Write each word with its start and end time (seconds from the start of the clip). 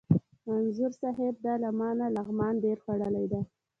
انځور 0.53 0.91
صاحب! 1.01 1.33
ده 1.45 1.53
له 1.63 1.69
ما 1.79 1.89
نه 1.99 2.07
لغمان 2.15 2.53
ډېر 2.65 2.77
خوړلی 2.83 3.25
دی. 3.31 3.41